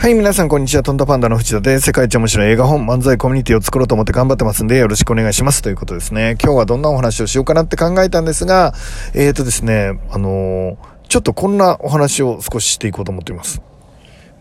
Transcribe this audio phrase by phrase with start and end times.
[0.00, 0.82] はい、皆さん、こんにちは。
[0.82, 5.60] トンタパンダの藤田で、世界一面白い映画本、漫才コミュニティを作ろうと思って頑張ってますんで、よろしくお願いします。
[5.60, 6.38] ということですね。
[6.42, 8.72] 今日はどんなお話をしようかなって考えたんですが、
[9.12, 10.76] えーとですね、あのー、
[11.08, 13.60] ちょっとこんなお話を少ししていこうと思っています。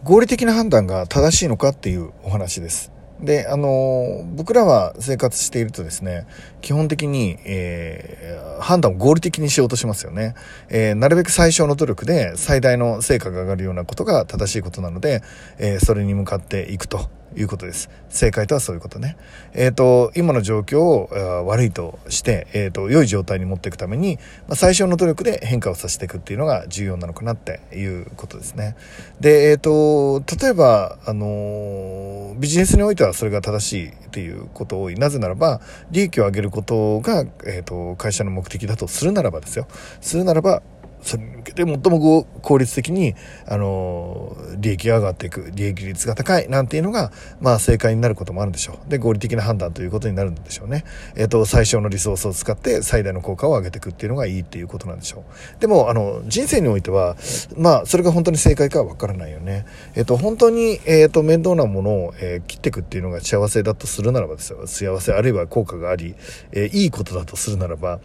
[0.05, 2.93] 合理的な判断が正しいのかっていうお話です。
[3.21, 6.25] で、あの僕らは生活しているとですね、
[6.61, 10.35] 基本的に、えー、判断を合理的にしようとしますよね。
[10.69, 15.21] えー、なるべく最小の努力で最大の成果が上がるようなことが正しいことなので、
[15.57, 17.09] えー、それに向かっていくと
[17.39, 17.89] いうことです。
[18.09, 19.15] 正解とはそういうことね。
[19.53, 24.17] えっ、ー、と、今の状況を悪いとして、えっ、ー、と、良い状態に持っていくために、
[24.47, 28.75] まあ、最小の努力で変化をさせていくっていうのが重要なのかなっていうことですね。
[29.19, 34.95] で、えっ、ー、と、例えば、あの、ビジネスにおいてはそれが正しいっていうこと多い。
[34.95, 39.67] なぜならば、利益を上げることが、えっ、と、会社の目的だとするならばですよ。
[40.01, 40.61] するならば、
[41.01, 43.15] それに向けて最も効率的に、
[43.47, 48.89] あの、利益が上がっていく、利益率が高いなんていうのが、まあ正解になることもあるんでしょう。
[48.89, 50.83] で、合理的な判断ということになるんでしょうね。
[51.15, 55.23] えっ、と、最小のリソースを使って最大の効果を上げていくっていうのがいいっていうことなんでしょ
[55.57, 55.61] う。
[55.61, 57.15] でも、あの、人生においては、
[57.57, 59.65] まあ、それが本当に正解かはわからないよね。
[59.95, 64.67] えっ、と、本当に、えっ、と、面倒なものを、え切っていくっていうのが幸せだとするならばですよ。
[64.67, 66.15] 幸せあるいは効果があり、
[66.51, 67.99] えいいことだとするならば、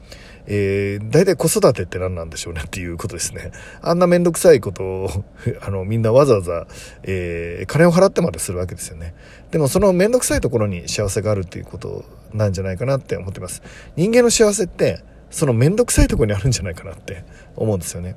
[0.47, 3.53] えー、大体子育てって何なんでしょうねっていういうことですね。
[3.83, 5.25] あんなめんどくさいことを
[5.61, 6.67] あの、みんなわざわざ、
[7.03, 9.15] えー、金を払ってまでするわけですよね。
[9.51, 13.63] でもそのめんどくさいところに幸せがあるっていうことなんじゃないかなって思ってます。
[13.97, 17.25] 人間の幸せって、そのめんどくさいとこにあるんじゃないかなって
[17.57, 18.15] 思うんですよね。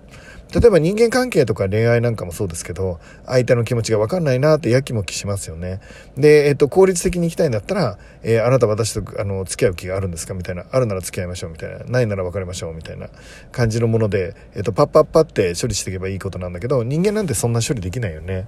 [0.54, 5.82] 例えば人間関係とか恋愛なんかもそうですけど、相手の気持ちが分かんないなってやきもきしますよね。
[6.16, 10.34] で、えっと、効率的に行きたいんだったら、えー、あなた私と、あの、付き合う気があるんですか？
[10.34, 10.66] みたいな。
[10.72, 11.80] あるなら付き合いましょうみたいな。
[11.86, 13.10] ないなら別れましょうみたいな
[13.52, 18.48] 感じのもので、えっと、パッパッパって処理していけばいいことなんだけど、人間なんてそんな処理できないよね。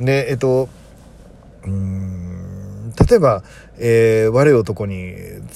[0.00, 0.68] で、えっと、
[1.64, 2.55] うーん、
[3.08, 3.42] 例えば、
[3.78, 5.14] えー、悪い男に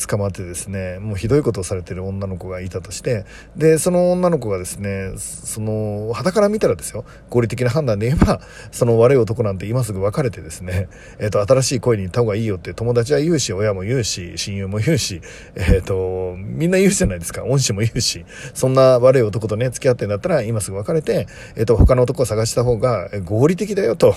[0.09, 3.25] 捕まってですね、もうひどいことをされてる女の子がいたとして、
[3.57, 8.41] で、その女の子がですね、その、肌から見たらですよ、合理的な判断で言えば、
[8.73, 10.89] その悪い男なんて今すぐ別れてですね、
[11.19, 15.21] えっ、ー、と、新しい恋に行った方がいいよって友達は言うし、親も言うし、親友も言うし、
[15.57, 18.25] えっ、ー、と、みんな言うじゃないですか、恩師も言うし、
[18.55, 21.27] そんな悪い男とね、付き合ってんだったら、今すぐ別れて、
[21.57, 24.15] えっ、と、他の男を探した方が合理的だよと、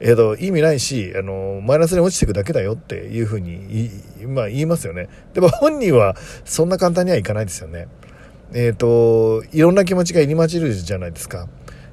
[0.00, 3.90] えっ、と、意味ないし、あの、マイナスに落ちていくだけだだよっていうふうにに、
[4.26, 5.08] まあ言いますよね。
[5.34, 7.88] でも本人はそんな簡単にはいかないですよね。
[8.52, 11.48] えっ、ー、と、いろんな気持ちが入り混じるじゃないですか。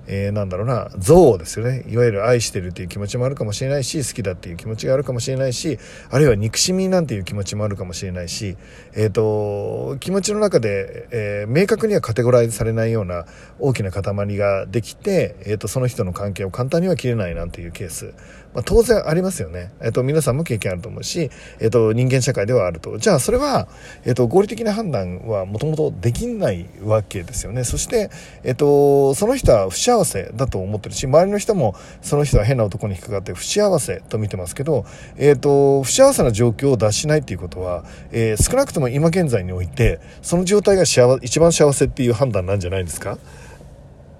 [0.06, 1.86] えー、なんだろうな、憎悪ですよね。
[1.88, 5.80] いわゆる愛してるっていう気持ちもあるかもしれないし、好きだっていう気持ちがあるかもしれないし、
[6.10, 8.58] あるいは憎しみなんていう気持ちもあるかもしれないし、
[8.96, 13.26] えっ、ー、と、気持ちの中で、えー、明確にはカテゴライズされないような
[13.60, 18.14] 大きな塊ができて、えっ、と、その人の関係を簡単には切れないなんていうケース。
[18.54, 19.72] まあ、当然ありますよね。
[19.82, 22.98] えっ、と、皆さんも経験あると思うし、えっ、と、人間社会ではあると。
[23.00, 23.68] じゃあ、それは、
[24.06, 27.64] えっ、と、合理的な判断はもともとできないわけですよね。
[27.64, 28.12] そして、
[28.44, 34.86] えっ、と、その人は不幸せだと思ってるし、周りの人もその人は変な男に引っかかって不幸せと見てますけど、
[35.18, 43.18] えっ、と、不幸せな状況を脱しないっていうことは、え少なくとも今現在において、その状態が幸一番幸せっていう判断なんじゃないですか？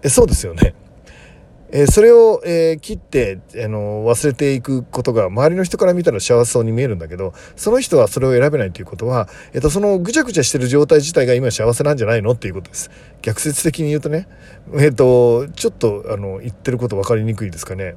[0.02, 0.74] えそうですよね。
[1.76, 12.92] えー、それを、えー、切って、あの忘れていくことが周りの人から見たら幸せそうに見えるんだけどその人はそれを選べないということは、えーと、そのぐちゃぐちゃしてる状態自体が今幸せなんじゃないのっていうことです。
[13.24, 14.28] 逆説的に言うとね
[14.74, 17.96] えっ、ー、とちょっとあの言ってること分かりにくいですかね。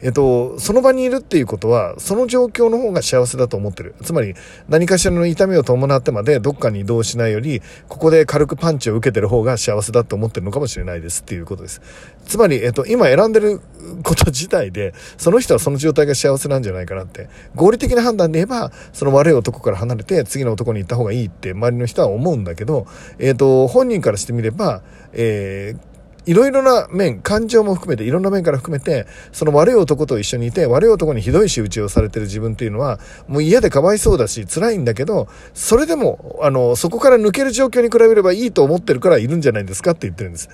[0.00, 3.94] えっと、その場にいるっていうことは、その状況の方が幸せだと思ってる。
[4.02, 4.34] つまり、
[4.68, 11.80] 何かしらの痛みを伴ってまでどっかに移動しないより、ここで軽くパンチを受けてる方が幸せだと思ってるのかもしれないですっていうことです。
[12.26, 13.60] つまり、えっと、今選んでる
[14.04, 17.28] こと自体で、その人はその状態が幸せなんじゃないかなって。
[17.54, 22.86] 合理的な判断で言えば、その悪い男から離れて、次の男に行った方がいいって周りの人は思うんだけど、
[23.18, 24.82] えっと、本人からしてみれば、
[25.12, 25.87] えー、
[26.28, 40.50] いろいろな面、感情も含めて、いろんな面から含めて、その悪い男と一緒にいて、悪い男にひどい仕打ちをされてる自分っていうのは、もう嫌でかわいそうだし、辛いんだけど、それでも、あの、そこから抜ける状況に比べればいいと思ってるからいるんじゃないですかって言ってるんです。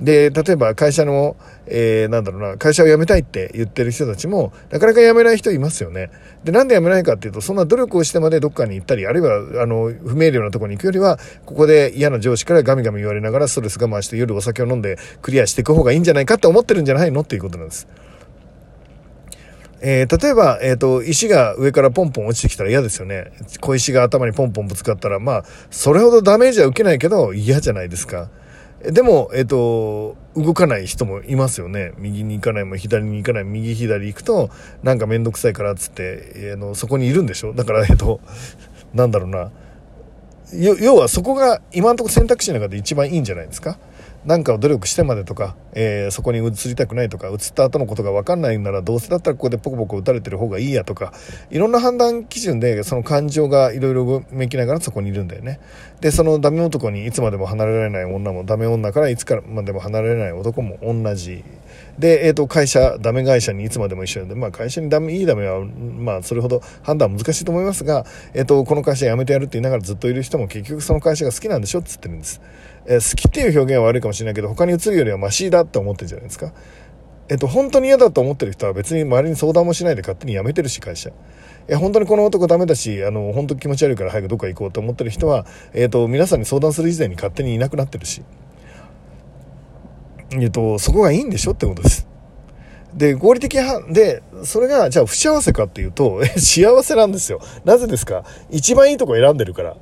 [0.00, 1.36] で、例えば会社の、
[1.66, 6.10] えー、なんだろうな、会社を辞めたいって言ってる人たちも、なかなか辞めない人いますよね。
[6.44, 17.86] で、なんで辞めないかっていうと、そんな努力をしてまでどっかに行ったり、あるいは、あの、不明瞭なところに行くよりは、ここで嫌な上司からガミガミ言われながらストレス我慢して夜お酒を飲んでクリアしていく方がいいんじゃないかって思ってるんじゃないのっていうことなんです。
[19.84, 23.32] えー、例えば、えっ、ー、と、石が上からポンポン落ちてきたら嫌ですよね。
[23.60, 28.30] 小石が頭にポンポンぶつかったら、まあ、それほどダメージは受けないけど嫌じゃないですか。
[28.84, 31.92] でも、えっ、と、動かない人もいますよね。
[31.98, 34.50] 右に行かないも左に行かない、右左行くと、
[34.82, 37.52] なんかめんどくさいからっつって、えー、のそこにいるんでしょ？
[37.52, 38.20] だから、えっ、と、
[38.94, 39.50] なんだろうな。
[40.54, 43.78] 要はそこが今のところ選択肢の中で一番いいんじゃないですか？
[44.24, 51.12] 何かを努力してまでとか、えー、そこに移りたくないとか移った後のことが分かんないならどうせだったらここでポコポコ打たれてる方がいいやとか
[51.50, 55.58] いろんな判断基準でその感情がいろいろめきながらそこにいるんだよね
[56.00, 61.42] でそのダメ男にいつまでも離れられない女もダメ女からいつからまでも離れられない男も同じ
[61.98, 72.40] で、えー、と会社ダメ会社にいつまでも一緒なんで、まあ、会社にダメいいダメは、まあ、それほど判断難しいと思いますが、えー、とこの会社辞めてやるって言いながらずっといる人も結局その会社が好きなんでしょって言ってるんです
[72.84, 76.52] えー、好きっていう表現は悪いかもしれないけど他に移るよりはマシだって思ってるじゃないですか。
[77.28, 81.10] えっと、本当に嫌だと思ってる人は別に周りに相談もしないで勝手に辞めてるし、会社。
[81.68, 88.22] え、本当にこの男ダメだし、あの、本当気持ち悪いから早くどっか行こうと思ってる人は、えっと、皆さんに相談する以前に勝手にいなくなってるし。
[90.40, 92.06] えっと、そこがいいんでしょってことです。
[92.94, 93.58] で、合理的
[93.90, 97.40] で、それが、じゃあ不幸せかっていうと、 幸せなんですよ。
[97.64, 98.24] なぜですか？
[98.50, 99.76] 一番いいとこ選んでるから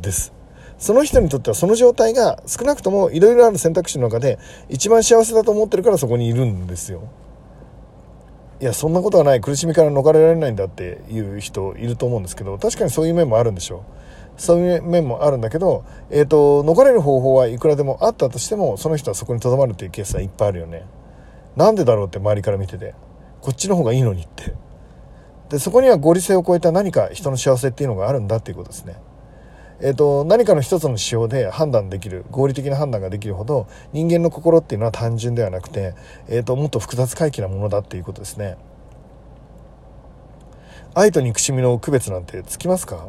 [0.00, 0.32] です。
[0.78, 7.02] その人にとってはその状態が少なくともいろいろある選択肢の中で一番幸せだと思ってるからそこにいるんですよ。
[8.60, 13.80] いやそんなことはない苦しみから逃れられないんだっていう人いると思うんですけど確かにそういう面もあるんでしょう
[14.38, 20.86] そういう面もあるんだけど、えーと、逃れる方法はいくらでもあったとしてもその人はそこにとどまるっていうケースはいっぱいあるよね。
[21.56, 22.94] なんでだろうって周りから見てて。
[23.40, 24.52] こっちの方がいいのにって。
[25.48, 28.96] でそこには合理性を超えた何か人の幸せっていうのがあるんだっていうことですね。
[29.80, 35.94] えーと、何かの一つの指標で判断できる合理的な判断ができるほど人間の心っていうのは単純ではなくて、
[36.26, 38.56] えーと、もっと複雑回帰なものだっていうことですね。
[40.94, 43.06] 愛と憎しみの区別なんてつきますか？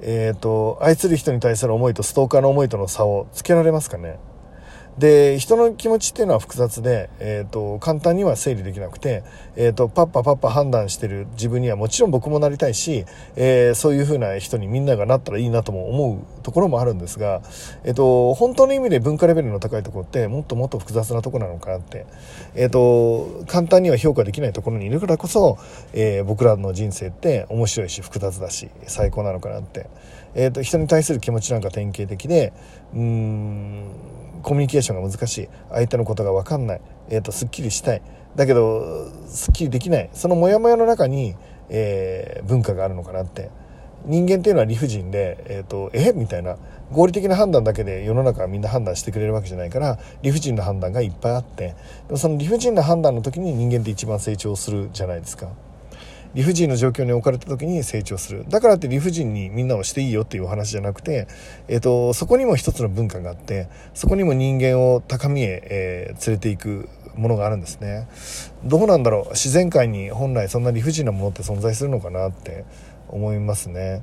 [0.00, 4.18] えっ、ー、と愛する人に対する思いとストーカーの思いとの差をつけられますかね？
[4.98, 13.04] で人の気持ちっていうのは複雑で、えーと、簡単には整理できなくて、えーと、パッパパッパ判断してる自分にはもちろん僕もなりたいし、
[13.36, 17.42] えー、そういう風な人にみんながなったらいいなとも思うところもあるんですが、
[17.84, 22.06] えーと、本当の意味で文化レベルの高いところってもっともっと複雑なところなのかなって、
[22.54, 25.58] えー、と簡単には評価できないところにいるからこそ、
[25.92, 29.90] えー、僕らの人生って面白いし複雑だし最高なのかなって、
[30.34, 32.54] えー、と人に対する気持ちなんか典型的で
[32.94, 33.90] うん
[34.46, 35.48] コミュニケーションが難しい。
[35.70, 38.02] 相手のことが分かんない、えーと、すっきりしたい。
[38.36, 40.10] だけどすっきりできない。
[40.12, 41.34] そのモヤモヤの中に、
[41.68, 43.50] えー、文化があるのかなって。
[44.04, 46.12] 人間っていうのは理不尽で、えーと、え？
[46.12, 46.56] みたいな。
[46.92, 51.74] 合理的な判断だけで世の中はみんな判断してくれるわけじゃないから理不尽な判断がいっぱいあって。
[52.06, 55.48] でもその理不尽な判断の時に人間って一番成長するじゃないですか。
[56.36, 58.44] 理不尽な状況に置かれた時に成長する。
[58.46, 61.28] だからって理不尽にみんなをしていいよっていうお話じゃなくて、
[61.66, 68.06] えーと、そこにも一つの文化があってそこにも人間を高みへ、えー、連れていくものがあるんですね。
[68.64, 69.30] どうなんだろう。
[69.30, 72.66] 自然界に本来そんな理不尽なものって存在するのかなって
[73.08, 74.02] 思いますね。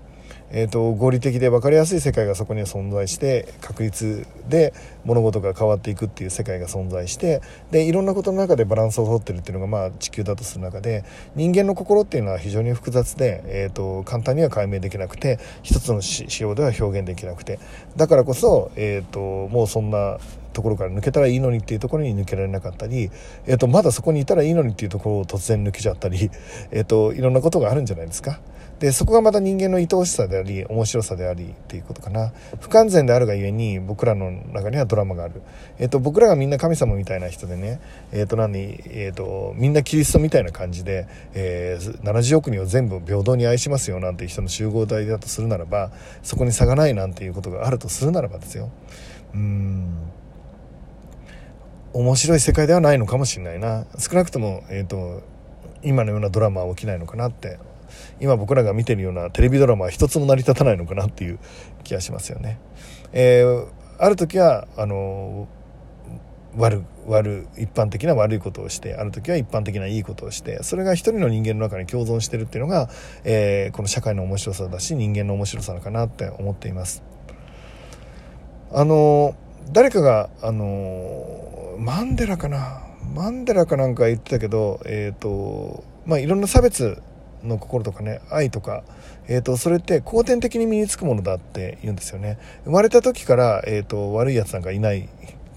[0.55, 4.73] えーと、合理的で分かりやすい世界がそこには存在して確率で
[5.03, 7.41] 物事が変わっていくっていう世界が存在して
[7.71, 11.03] でいろんなことの中でバランスをとってるっていうのがまあ地球だとする中で
[11.35, 17.59] 人間の心っていうのは非常に複雑で、えーと、簡単には解明できなくて一つの仕様では表現できなくて
[17.95, 20.19] だからこそ、えーともうそんな
[20.53, 23.09] ところから抜けたらいいのにっていうところに抜けられなかったり、
[23.45, 26.29] えー、とまだそこにいたらいいのにっていうところを突然抜けちゃったり、
[26.71, 28.39] えー、といろんなことがあるんじゃないですか。
[28.83, 32.33] でそこがまた人間の愛おしさであり面白さでありっていうことかな。
[32.59, 35.41] 不完全であるがゆえに僕らの中にはドラマがある、
[35.79, 37.79] えっと、僕らがみんな神様みたいな人でね、
[38.11, 38.59] えっと、何、
[38.89, 48.69] えっと、みんなキリストみたいな感じで、えー、70億人を全部平等に愛しますよなんて人の集合体だとするならばそこに差がないなんていうことがあるとするならばですよ。
[49.33, 49.93] うん。
[51.93, 53.85] 面白い世界ではないのかもしれないな。
[53.97, 55.21] 少なくとも、えーと
[55.83, 57.59] 今のようなドラマは起きないのかなって
[58.19, 61.39] 今僕らが見てるようなテレビドラマは一つも成り立たないのかなっていう
[61.83, 62.59] 気がしますよね。
[63.11, 63.67] えー、
[63.99, 65.47] ある時はあの
[66.55, 72.89] 悪悪一般的な悪いことをしてある時は一般的ないいことをしてそれが一人の人間の中に共存してるっていうのが、
[73.23, 77.03] えー、この社会の面白さだし人間の面白さかなって思っています。
[78.71, 79.35] あの
[79.71, 82.81] 誰かがあのマンデラかな？
[83.15, 87.01] マンデラかなんか言ってたけどえっ、ー、とまあいろんな差別
[87.43, 88.83] の心とかね愛とか、
[89.27, 92.37] えーと、それって後天的に身につくものだって言うんですよね。
[92.65, 95.09] 生まれた時から、えーと、悪いやつなんかいない、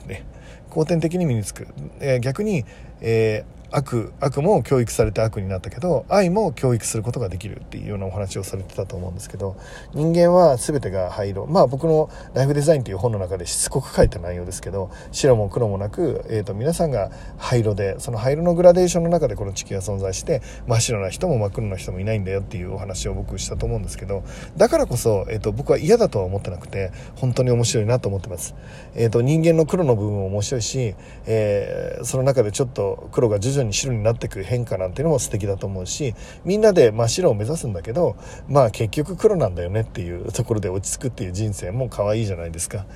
[0.06, 0.24] ね、
[0.70, 1.68] 後天的に身につく、
[2.00, 2.64] えー、逆に、
[3.00, 9.56] えー悪悪も教育されて悪になったけど愛も教育することができるっていうようなお話をされてたと思うんですけど
[9.92, 11.46] 人間は全てが灰色。
[11.46, 24.22] まあ僕の「ライフデザイン」という本の中でしつこく書いた内容ですけど白も黒もなく、えーと、皆さんが灰色でその灰色のグラデーションの中でこの地球は存在して真っ白な人も真っ黒な人もいないんだよっていうお話を僕したと思うんですけど
[24.56, 28.54] だからこそ、えーと、僕は嫌だとは思ってなくて本当に面白いなと思ってます、
[28.94, 30.94] えーと、人間の黒の部分も面白いし、
[31.26, 38.16] えー、その中でちょっと黒が徐々に白になっていく変化なんていうのも素敵だと思うしみんなで真っ白を目指すんだけど
[38.48, 42.86] まあ結局黒なんだよねっていうところで落ち着くっていう人生も可愛いじゃないですか。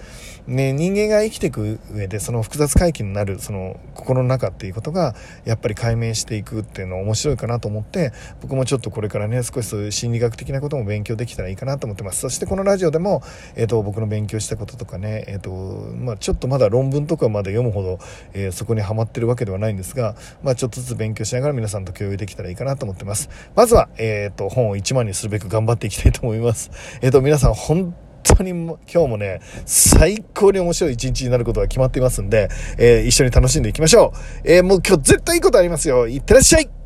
[0.46, 13.22] ね、人間が生きていく上でその複雑回帰になるその心の中っていうことがやっぱり解明していくっていうのは面白いかなと思って僕もちょっとこれからね少しそういう心理学的なことも勉強できたらいいかなと思ってますそしてこのラジオでも、
[13.54, 17.98] えーと、僕の勉強したこととかね、えーとまあ、ちょっとまだ論文とかまで読むほど、
[18.32, 34.40] えー、そこにはまってるわけではないんですが、まあ、まちょっとずつ勉強しながら皆さんと共有できたらいいかなと思ってますまずは、えーと、本を1万にするべく頑張っていきたいと思いますえっ、ー、と皆さん本当に今日もね、最高に面白い一日になることが決まっていますんで、えー、一緒に楽しんでいきましょう。
[34.44, 36.06] えー、もう今日絶対いいことありますよ。
[36.06, 36.79] いってらっしゃい